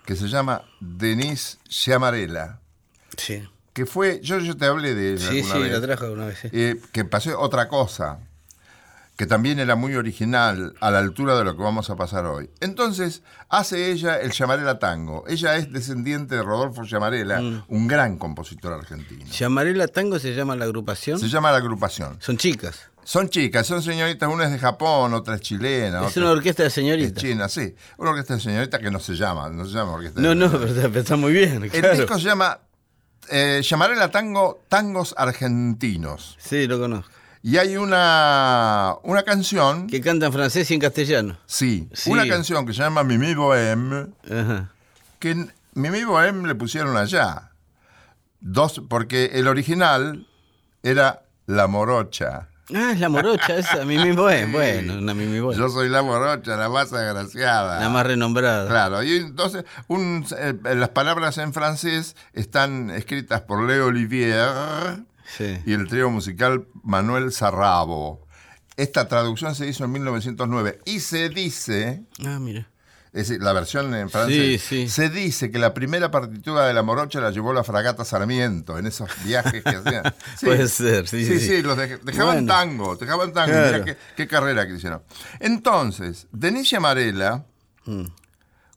[0.05, 2.61] que se llama Denise Chiamarella,
[3.17, 3.47] Sí.
[3.73, 6.39] que fue, yo, yo te hablé de ella Sí, sí, vez, la trajo una vez.
[6.53, 8.19] eh, que pasó otra cosa,
[9.19, 12.49] que también era muy original, a la altura de lo que vamos a pasar hoy.
[12.61, 15.25] Entonces, hace ella el Llamarela Tango.
[15.27, 17.65] Ella es descendiente de Rodolfo Llamarela, Mm.
[17.67, 19.27] un gran compositor argentino.
[19.27, 21.19] Llamarela Tango se llama la agrupación.
[21.19, 22.17] Se llama la agrupación.
[22.21, 22.79] Son chicas.
[23.03, 26.63] Son chicas, son señoritas, una es de Japón, otra es chilena, Es otra una orquesta
[26.63, 27.21] de señoritas.
[27.21, 27.75] china, sí.
[27.97, 30.47] Una orquesta de señoritas que no se llama, no se llama orquesta No, de no,
[30.47, 31.65] está, pero está muy bien.
[31.73, 32.61] El disco se llama
[33.31, 36.37] eh, Llamarela Tango, Tangos Argentinos.
[36.39, 37.11] Sí, lo conozco.
[37.43, 41.39] Y hay una, una canción, Que canta en francés y en castellano.
[41.47, 42.11] sí, Sí.
[42.11, 44.71] una canción que se llama Mimi Bohème, Ajá.
[45.19, 47.53] que Mimi Bohème le pusieron allá.
[48.41, 50.27] Dos, porque el original
[50.83, 52.49] era La Morocha.
[52.75, 54.47] Ah, es la morocha esa, Mimi Bohem.
[54.51, 54.53] Sí.
[54.53, 55.59] Bueno, una Mimi Bohem.
[55.59, 57.81] Yo soy la morocha, la más agraciada.
[57.81, 58.69] La más renombrada.
[58.69, 64.51] Claro, y entonces un- eh, las palabras en francés están escritas por Leo Olivier
[65.37, 65.59] Sí.
[65.67, 68.27] y el trío musical Manuel Sarrabo.
[68.77, 72.69] Esta traducción se hizo en 1909 y se dice, Ah, mira.
[73.13, 74.89] es decir, la versión en francés, Sí, sí.
[74.89, 78.87] se dice que la primera partitura de la morocha la llevó la fragata Sarmiento en
[78.87, 80.03] esos viajes que hacían.
[80.39, 80.47] Sí.
[80.47, 81.63] Puede ser, sí, Sí, sí.
[81.63, 82.53] los dej- dejaban Bueno.
[82.53, 83.53] tango, dejaban tango.
[83.53, 83.73] Claro.
[83.73, 85.03] Mirá qué, qué carrera que hicieron.
[85.41, 87.45] Entonces, Denise Amarela
[87.85, 88.05] Mm.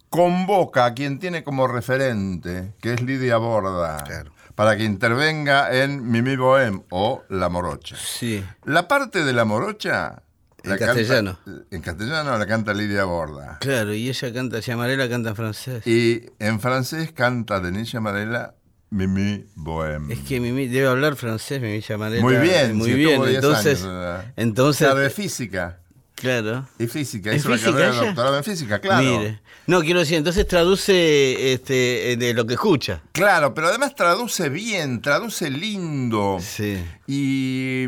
[0.10, 4.32] convoca a quien tiene como referente, que es Lidia Borda, Claro.
[4.56, 7.96] Para que intervenga en Mimi Bohem o La Morocha.
[7.98, 8.44] Sí.
[8.66, 10.24] La parte de La Morocha...
[10.64, 11.40] En la castellano.
[11.72, 13.58] En castellano la canta Lidia Borda.
[13.62, 15.88] Claro, y ella canta, Llamarela canta en francés.
[15.88, 18.54] Y en francés canta Denise Amarela
[18.92, 20.12] Mimi Bohem.
[20.12, 22.22] Es que Mimi debe hablar francés, Mimi Llamarela.
[22.22, 23.10] Muy bien, Muy bien.
[23.10, 25.80] estuvo 10 Entonces, años, entonces, Claro, de física.
[26.22, 26.66] Claro.
[26.80, 28.06] Y física, ¿En hizo la física carrera de ella?
[28.08, 29.04] doctorado en física, claro.
[29.04, 29.40] Mire.
[29.68, 33.02] No, quiero decir, entonces traduce este, de lo que escucha.
[33.12, 36.38] Claro, pero además traduce bien, traduce lindo.
[36.42, 36.84] Sí.
[37.08, 37.86] Y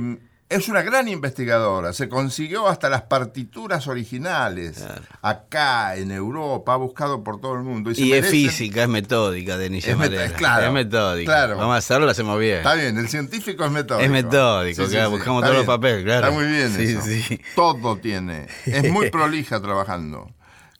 [0.53, 1.93] es una gran investigadora.
[1.93, 4.77] Se consiguió hasta las partituras originales.
[4.77, 5.01] Claro.
[5.21, 7.91] Acá, en Europa, ha buscado por todo el mundo.
[7.95, 9.95] Y, es física, es metódica, Denis Es
[10.33, 11.31] claro, Es metódica.
[11.31, 11.57] claro.
[11.57, 12.57] Vamos a hacerlo, lo hacemos bien.
[12.57, 14.03] Está bien, el científico es metódico.
[14.03, 16.27] Es metódico, claro, buscamos todos los papeles, claro.
[16.27, 17.01] Está muy bien Sí, eso.
[17.01, 17.41] sí.
[17.55, 18.47] Todo tiene.
[18.65, 20.31] Es muy prolija trabajando.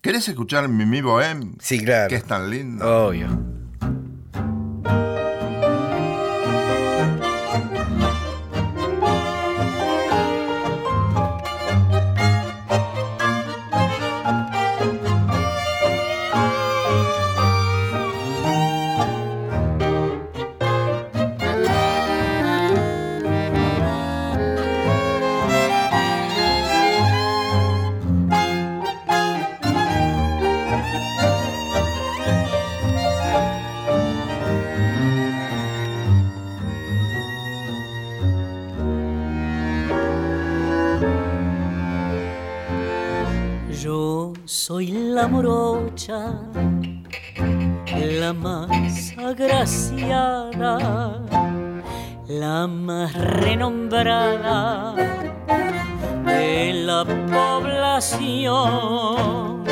[0.01, 1.55] ¿Querés escuchar Mimi Bohem?
[1.59, 2.09] Sí, claro.
[2.09, 3.07] Que es tan lindo.
[3.07, 3.62] Obvio.
[52.27, 54.93] La más renombrada
[56.25, 57.05] de la
[57.37, 59.63] población.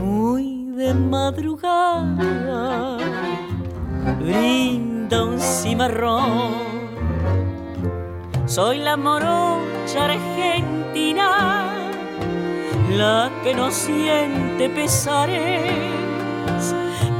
[0.00, 2.96] muy de madrugada
[4.18, 6.75] brinda un cimarrón.
[8.56, 11.66] Soy la morocha argentina,
[12.88, 15.62] la que no siente pesares,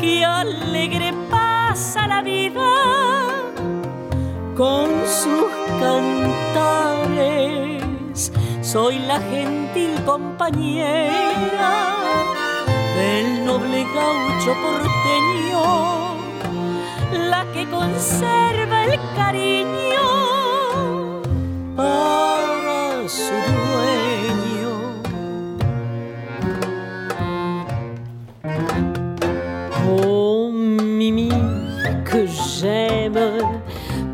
[0.00, 2.72] que alegre pasa la vida
[4.56, 5.44] con sus
[5.78, 6.72] cantares.
[8.62, 11.96] Soy la gentil compañera
[12.96, 16.16] del noble gaucho porteño,
[17.28, 20.35] la que conserva el cariño
[21.78, 21.82] Oh
[30.52, 31.28] Mimi,
[32.04, 33.18] que j'aime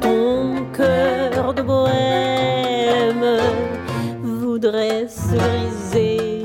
[0.01, 1.93] ton cœur de bohème
[4.23, 6.45] voudrait se briser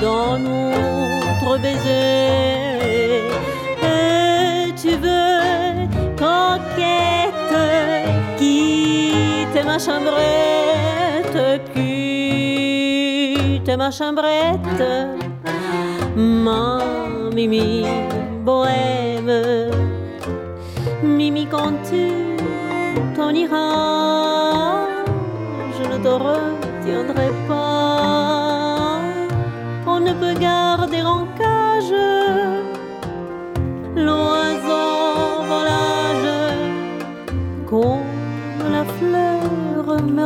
[0.00, 2.15] dans notre baiser.
[9.76, 13.22] Ma chambrette, quitte
[13.76, 15.18] ma chambrette,
[16.14, 16.82] ma
[17.34, 17.84] Mimi
[18.42, 19.70] bohème.
[21.02, 22.38] Mimi, quand tu
[23.14, 24.86] t'en iras,
[25.76, 29.00] je ne te retiendrai pas.
[29.86, 32.15] On ne peut garder en cage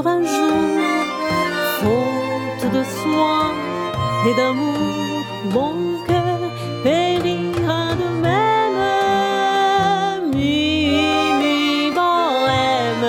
[0.03, 0.79] meurt un jour,
[1.81, 3.53] faute de soin
[4.29, 6.41] et d'amour, mon cœur
[6.83, 8.81] périra de même.
[10.35, 13.09] Mimi bohème.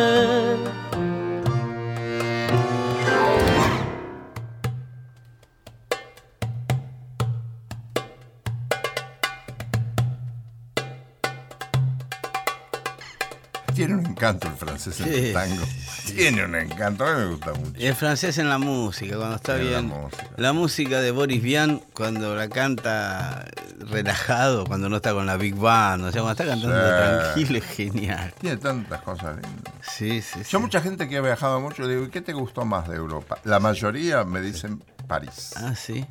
[13.74, 15.81] Tiene un encanto el francés en Sí, el tango.
[16.16, 17.72] Tiene un encanto, a mí me gusta mucho.
[17.76, 19.88] El francés en la música, cuando está En la bien.
[19.88, 20.28] música.
[20.38, 23.46] La música de Boris Vian, cuando la canta
[23.80, 26.96] relajado, cuando no está con la Big Band, o sea, cuando está cantando Sí.
[26.96, 28.34] tranquilo, es genial.
[28.40, 29.74] Tiene tantas cosas lindas.
[29.82, 30.50] Sí, sí, sí.
[30.52, 33.38] Yo mucha gente que ha viajado mucho digo, ¿y qué te gustó más de Europa?
[33.44, 35.52] La mayoría me dicen París.
[35.58, 36.06] Ah, sí.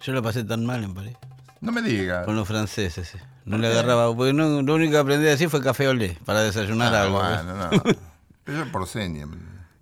[0.00, 1.16] Yo lo pasé tan mal en París.
[1.60, 2.24] No me digas.
[2.26, 3.18] Con los franceses, sí.
[3.46, 6.40] No le agarraba, porque no, lo único que aprendí a decir fue café olé, para
[6.40, 7.18] desayunar Ah, algo.
[7.18, 7.70] bueno, no.
[8.46, 9.26] Yo por seña.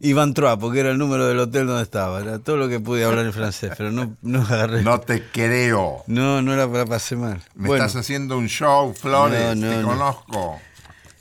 [0.05, 2.21] Y Van Trois, porque era el número del hotel donde estaba.
[2.21, 4.83] Era todo lo que pude hablar en francés, pero no, no agarré.
[4.83, 6.03] No te creo.
[6.09, 7.41] No, no la, la pasé mal.
[7.55, 9.55] Me bueno, estás haciendo un show, Flores.
[9.57, 9.89] No, no, te no.
[9.89, 10.61] conozco.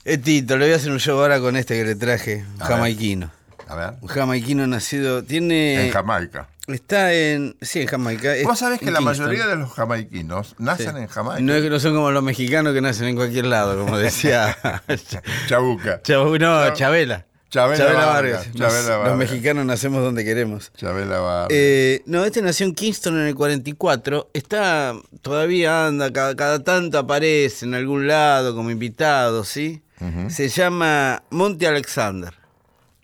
[0.03, 2.61] eh, Tito, le voy a hacer un show ahora con este que le traje, un
[2.61, 2.75] A ver.
[2.75, 3.31] jamaiquino.
[3.67, 3.93] A ver.
[4.01, 5.85] Un jamaiquino nacido, tiene...
[5.87, 6.47] en Jamaica.
[6.67, 7.55] Está en...
[7.61, 8.33] Sí, en Jamaica.
[8.45, 9.27] Vos sabés que la Kingston.
[9.27, 11.01] mayoría de los jamaiquinos nacen Sí.
[11.03, 11.41] en Jamaica.
[11.41, 14.57] No es que no son como los mexicanos que nacen en cualquier lado, como decía...
[15.47, 16.01] Chabuca.
[16.03, 17.77] Chabu- no, Chab- Chabela.
[17.77, 19.17] Chabela Vargas, Chabela Los Vargas.
[19.17, 20.71] mexicanos nacemos donde queremos.
[20.77, 21.47] Chabela Vargas.
[21.51, 24.29] Eh, no, este nació en Kingston en el 44.
[24.33, 29.81] Está, todavía anda, cada, cada tanto aparece en algún lado como invitado, ¿sí?
[30.29, 32.33] Se llama Monty Alexander.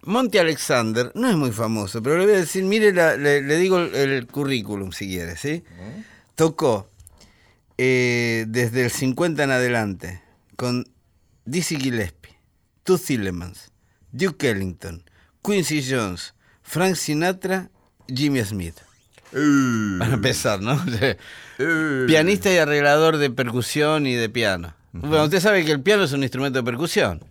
[0.02, 3.58] Monty Alexander no es muy famoso, pero le voy a decir, mire, la- le, le
[3.58, 5.64] digo el, el currículum si quiere, ¿sí?
[6.36, 6.90] Tocó
[7.78, 10.22] eh, desde el 50 en adelante
[10.56, 10.86] con
[11.46, 12.36] Dizzy Gillespie,
[12.84, 13.72] Toots Thielemans,
[14.18, 15.04] Duke Ellington,
[15.44, 17.70] Quincy Jones, Frank Sinatra,
[18.08, 18.76] Jimmy Smith.
[19.34, 20.82] Eh, Para empezar, ¿no?
[21.02, 22.04] eh.
[22.08, 24.74] Pianista y arreglador de percusión y de piano.
[24.94, 27.24] Bueno, usted sabe que el piano es un instrumento de percusión.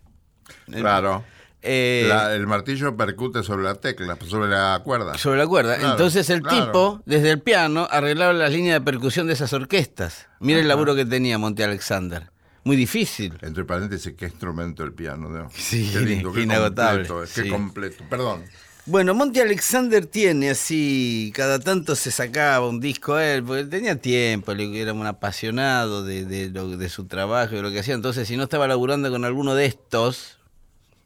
[0.71, 1.25] Claro.
[1.63, 5.19] Eh, La- el martillo percute sobre la tecla, sobre la cuerda.
[5.19, 5.77] sobre la cuerda.
[5.77, 6.67] Claro, Entonces el claro.
[6.67, 10.29] tipo, desde el piano, arreglaba las líneas de percusión de esas orquestas.
[10.39, 12.31] Mire el laburo que tenía Monte Alexander.
[12.67, 13.33] Muy difícil.
[13.43, 15.49] Entre paréntesis, qué instrumento el piano, ¿no?
[15.55, 17.43] Sí, qué lindo, qué inagotable, completo, sí.
[17.43, 18.05] qué completo.
[18.11, 18.43] Perdón.
[18.87, 24.01] Bueno, Monty Alexander tiene así, cada tanto se sacaba un disco él, porque él tenía
[24.01, 27.95] tiempo, era un apasionado de, de su trabajo y de lo que hacía.
[27.95, 30.39] Entonces, si no estaba laburando con alguno de estos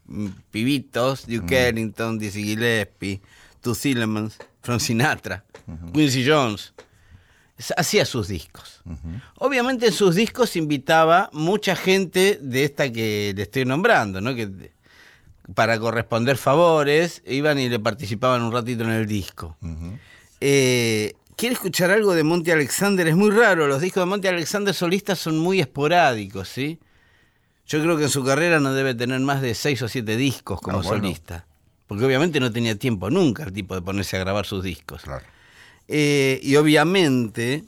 [0.07, 3.21] mm, pibitos, Duke Ellington, Dizzy Gillespie,
[3.61, 5.43] Two Thielemans, Frank Sinatra,
[5.93, 6.73] Quincy Jones,
[7.77, 8.81] hacía sus discos.
[9.37, 14.33] Obviamente en sus discos invitaba mucha gente de esta que le estoy nombrando, ¿no?
[14.35, 14.71] Que
[15.53, 19.57] para corresponder favores, iban y le participaban un ratito en el disco.
[20.39, 23.07] Eh, ¿Quiere escuchar algo de Monty Alexander?
[23.07, 26.79] Es muy raro, los discos de Monty Alexander solistas son muy esporádicos, ¿sí?
[27.65, 30.61] Yo creo que en su carrera no debe tener más de seis o siete discos
[30.61, 31.03] como Ah, bueno.
[31.03, 31.45] solista.
[31.87, 35.01] Porque obviamente no tenía tiempo nunca el tipo de ponerse a grabar sus discos.
[35.01, 35.25] Claro.
[35.93, 37.65] Eh, y obviamente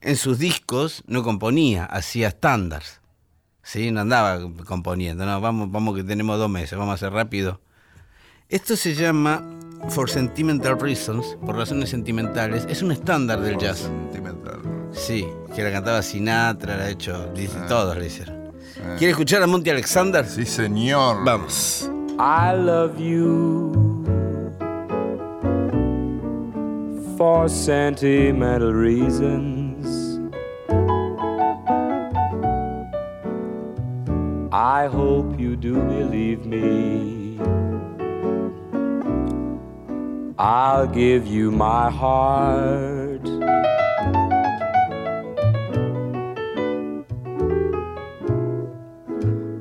[0.00, 3.00] en sus discos no componía, hacía estándares.
[3.64, 3.90] ¿sí?
[3.90, 7.60] No andaba componiendo, no, vamos, vamos que tenemos dos meses, vamos a hacer rápido.
[8.48, 9.42] Esto se llama
[9.88, 12.64] For Sentimental Reasons, por razones sentimentales.
[12.68, 13.78] Es un estándar del jazz.
[13.78, 14.60] Sentimental.
[14.92, 17.66] Sí, que la cantaba Sinatra, la ha hecho, dice, Ah.
[17.66, 18.52] todos le hicieron.
[18.98, 20.24] ¿Quiere escuchar a Monty Alexander?
[20.28, 21.24] Sí, señor.
[21.24, 21.90] Vamos.
[22.18, 23.83] I love you
[27.24, 29.86] for sentimental reasons.
[34.52, 37.38] I hope you do believe me.
[40.38, 43.26] I'll give you my heart.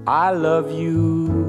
[0.06, 1.43] I love you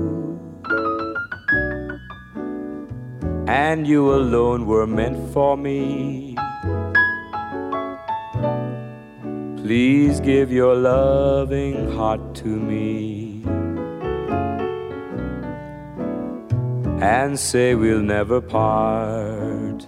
[3.46, 6.36] and you alone were meant for me.
[9.56, 13.42] Please give your loving heart to me
[17.02, 19.86] and say we'll never part.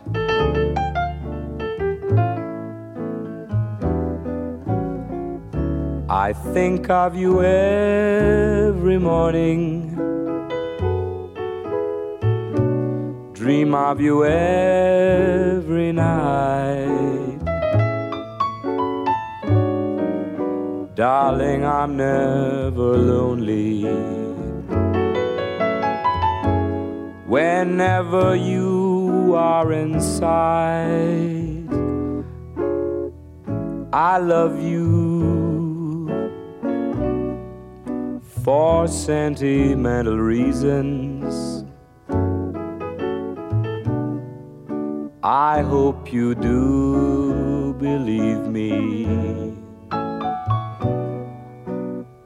[6.08, 9.85] I think of you every morning.
[13.46, 17.38] Dream of you every night.
[20.96, 23.84] Darling, I'm never lonely.
[27.28, 31.68] Whenever you are inside,
[33.92, 36.10] I love you
[38.42, 41.55] for sentimental reasons.
[45.28, 49.56] I hope you do believe me.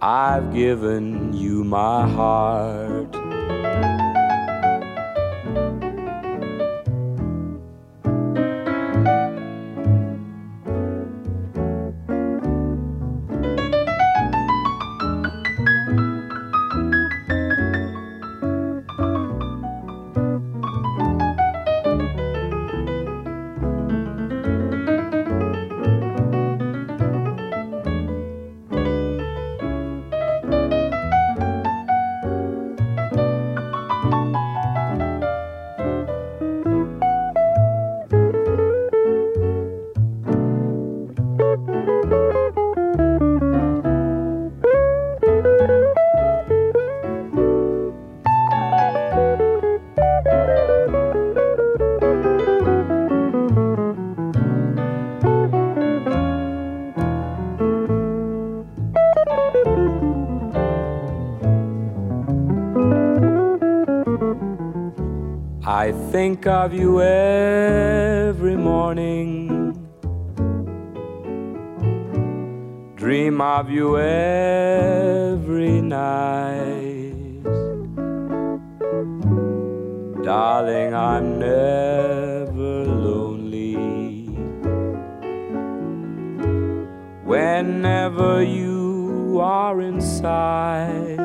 [0.02, 3.19] I've given you my heart.
[66.20, 69.72] Think of you every morning.
[72.94, 77.42] Dream of you every night.
[80.22, 83.76] Darling, I'm never lonely.
[87.32, 91.18] Whenever you are inside,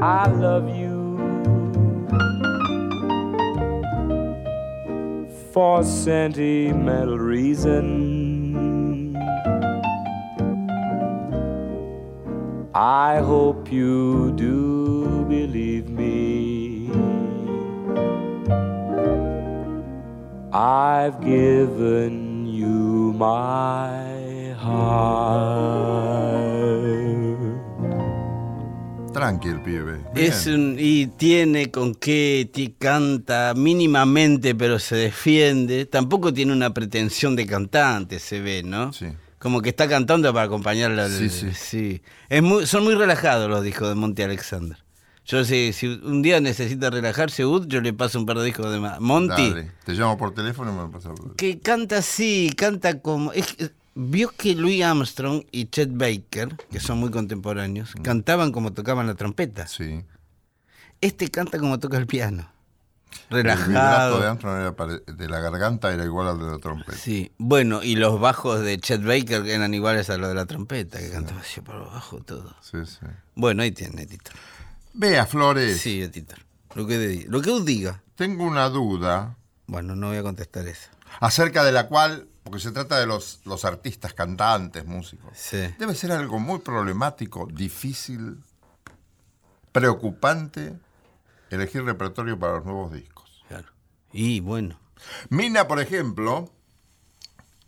[0.00, 0.87] I love you.
[5.58, 9.16] For sentimental reason.
[12.72, 16.92] I hope you do believe me.
[20.52, 26.27] I've given you my heart.
[29.18, 30.00] Tranqui el pibe.
[30.14, 32.48] Es un, y tiene con qué,
[32.78, 35.86] canta mínimamente, pero se defiende.
[35.86, 38.92] Tampoco tiene una pretensión de cantante, se ve, ¿no?
[38.92, 39.06] Sí.
[39.40, 41.06] Como que está cantando para acompañarla.
[41.06, 42.00] al- Sí, sí.
[42.28, 44.78] Es muy, son muy relajados los discos de Monty Alexander.
[45.26, 48.70] Yo sé, si un día necesita relajarse Ud, yo le paso un par de discos
[48.72, 49.50] de Monty.
[49.50, 53.32] Dale, te llamo por teléfono y me pasa por Que canta así, canta como...
[53.32, 53.56] es
[54.00, 59.14] Vio que Louis Armstrong y Chet Baker, que son muy contemporáneos, cantaban como tocaban la
[59.14, 59.64] trompeta.
[59.64, 59.68] Mm.
[59.68, 60.04] Sí.
[61.00, 62.48] Este canta como toca el piano.
[63.30, 64.22] El vibrato de Relajado.
[64.22, 66.96] Armstrong era pare- de la garganta era igual al de la trompeta.
[66.96, 70.98] Sí, bueno, y los bajos de Chet Baker eran iguales a los de la trompeta,
[71.00, 72.54] que cantaba así por abajo todo.
[72.60, 73.04] Sí, sí.
[73.34, 74.34] Bueno, ahí tiene, Titor.
[74.94, 76.38] Vea, Flores, Sí, Titor.
[76.74, 78.02] Lo que, de- lo que usted diga.
[78.14, 79.36] tengo una duda
[79.66, 80.88] Bueno, no voy a contestar eso.
[81.20, 85.32] acerca de la cual, porque se trata de los, los artistas, cantantes, músicos.
[85.36, 85.58] Sí.
[85.78, 88.38] Debe ser algo muy problemático, difícil,
[89.70, 90.78] preocupante
[91.50, 93.44] elegir repertorio para los nuevos discos.
[93.48, 93.68] Claro.
[94.14, 94.80] Y bueno,
[95.28, 96.50] Mina, por ejemplo,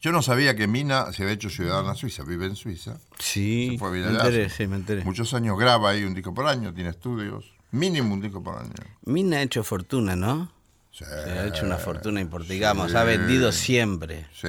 [0.00, 2.98] yo no sabía que Mina se había hecho ciudadana suiza, vive en Suiza.
[3.18, 5.04] sí, Se fue a me enteré, sí, me enteré.
[5.04, 8.72] Muchos años graba ahí un disco por año, tiene estudios, mínimo un disco por año.
[9.04, 10.50] Mina ha hecho fortuna, ¿no?
[10.90, 14.26] Sí, Se ha hecho una fortuna importante, digamos, ha vendido siempre.
[14.32, 14.48] sí.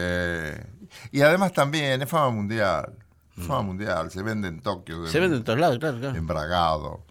[1.12, 2.94] Y además también es fama mundial.
[3.38, 5.08] Fama mundial, se vende en Tokio, Mm.
[5.08, 6.18] Se vende en todos lados, claro, claro.
[6.18, 7.06] en Bragado.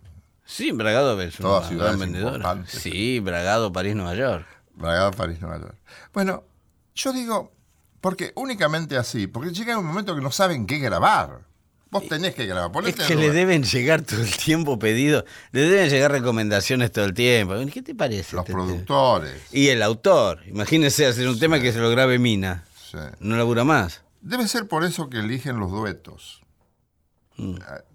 [0.45, 2.37] Sí, Bragado es una Todas gran ciudades vendedora.
[2.37, 2.71] importantes.
[2.83, 4.47] Sí, Bragado, París, Nueva York.
[4.75, 5.77] Bragado, París, Nueva York.
[6.13, 6.45] Bueno,
[6.95, 7.53] yo digo,
[8.01, 11.41] porque únicamente así, porque llega un momento que no saben qué grabar.
[11.91, 12.87] Vos tenés que grabar.
[12.89, 17.15] Es que le deben llegar todo el tiempo pedidos, le deben llegar recomendaciones todo el
[17.15, 17.55] tiempo.
[17.73, 18.37] ¿Qué te parece?
[18.37, 18.65] Los este tema?
[18.67, 19.35] productores.
[19.51, 20.41] Y el autor.
[20.47, 22.65] Imagínese hacer un tema que se lo grabe Mina.
[22.91, 22.99] sí.
[23.19, 24.03] No labura más.
[24.21, 26.43] Debe ser por eso que eligen los duetos.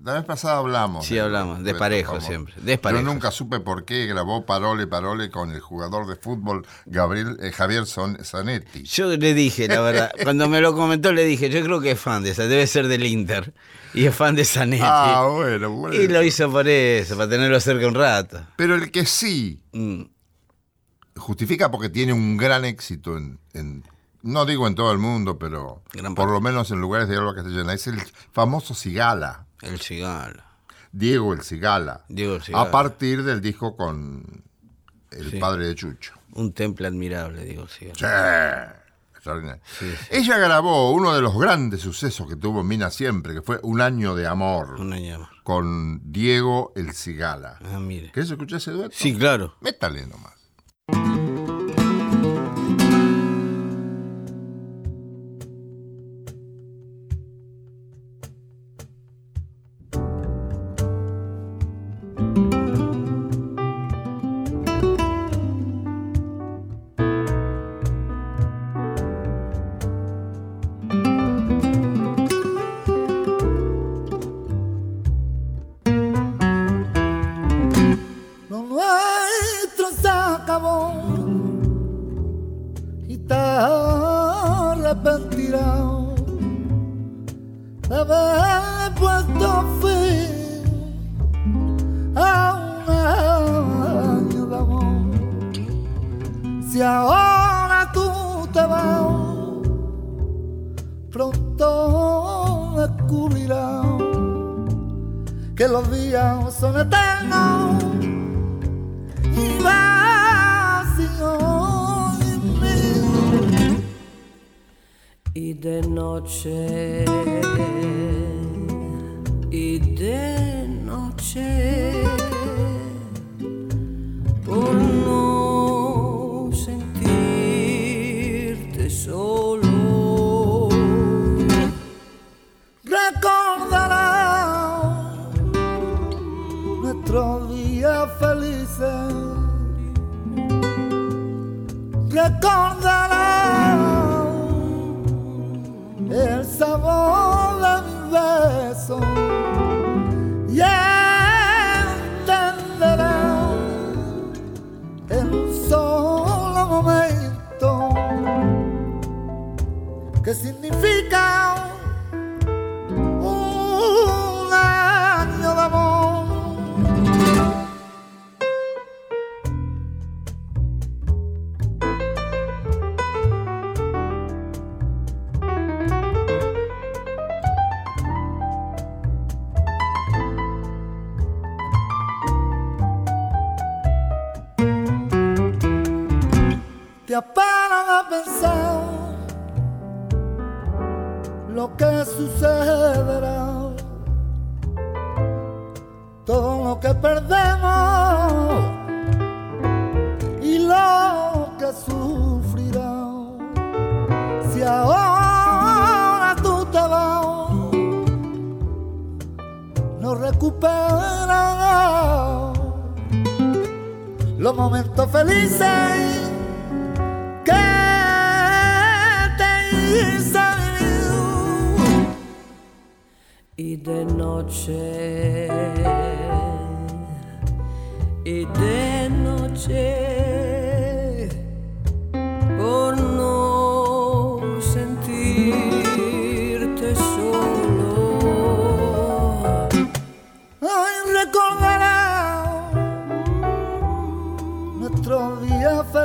[0.04, 1.06] La vez pasada hablamos.
[1.06, 2.28] Sí, de hablamos, duetos desparejos famosos.
[2.28, 3.06] siempre, desparejos.
[3.06, 7.52] Yo nunca supe por qué grabó Parole Parole con el jugador de fútbol Gabriel, eh,
[7.52, 8.84] Javier Son- Zanetti.
[8.84, 12.00] Yo le dije, la verdad, cuando me lo comentó le dije, yo creo que es
[12.00, 13.54] fan de esa, debe ser del Inter.
[13.94, 14.84] Y es fan de Zanetti.
[14.86, 15.96] Ah, bueno, bueno.
[15.96, 18.46] y lo hizo por eso, para tenerlo cerca un rato.
[18.58, 20.04] Pero el que sí Mm,
[21.18, 23.84] justifica porque tiene un gran éxito en, en-
[24.26, 25.82] no digo en todo el mundo, pero
[26.16, 28.02] por lo menos en lugares de habla castellana, es el
[28.34, 30.44] famoso Cigala, el cigala.
[30.92, 32.64] Diego el Cigala, Diego el Cigala.
[32.64, 34.44] a partir del disco con
[35.12, 35.38] el Sí.
[35.40, 36.14] padre de Chucho.
[36.34, 37.96] Un temple admirable, digo el cigala.
[37.96, 39.62] Sí, extraordinario.
[40.10, 44.16] Ella grabó uno de los grandes sucesos que tuvo Mina siempre, que fue Un año
[44.16, 45.30] de amor, Un año más.
[45.44, 47.60] con Diego el Cigala.
[47.74, 48.12] Ah, mire.
[48.12, 48.96] ¿Querés escuchar ese dueto?
[48.98, 49.56] Sí, claro.
[49.62, 50.34] Métale nomás.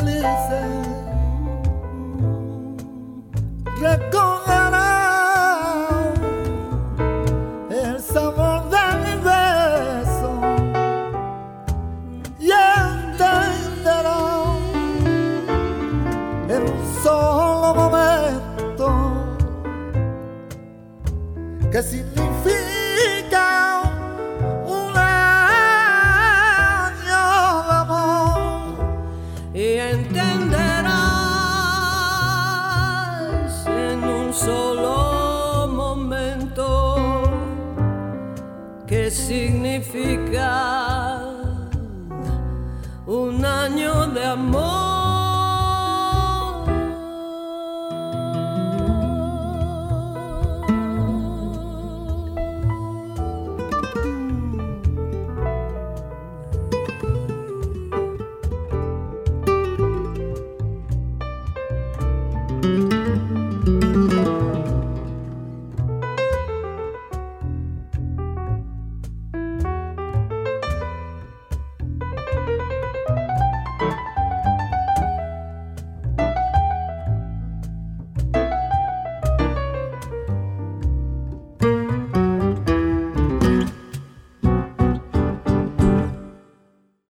[0.02, 0.79] listen.